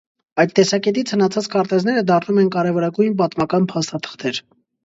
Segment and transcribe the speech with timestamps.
[0.43, 4.43] Այդ տեսակետից հնացած քարտեզները դառնում են կարևորագույն պատմական փաստաթղթեր։